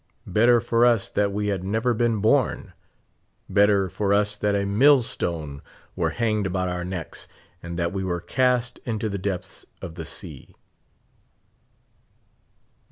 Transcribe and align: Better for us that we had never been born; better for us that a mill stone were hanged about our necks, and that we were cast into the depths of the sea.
Better 0.25 0.59
for 0.59 0.83
us 0.83 1.09
that 1.09 1.31
we 1.31 1.49
had 1.49 1.63
never 1.63 1.93
been 1.93 2.21
born; 2.21 2.73
better 3.47 3.87
for 3.87 4.11
us 4.15 4.35
that 4.35 4.55
a 4.55 4.65
mill 4.65 5.03
stone 5.03 5.61
were 5.95 6.09
hanged 6.09 6.47
about 6.47 6.69
our 6.69 6.83
necks, 6.83 7.27
and 7.61 7.77
that 7.77 7.93
we 7.93 8.03
were 8.03 8.19
cast 8.19 8.79
into 8.83 9.09
the 9.09 9.19
depths 9.19 9.63
of 9.79 9.93
the 9.93 10.05
sea. 10.07 10.55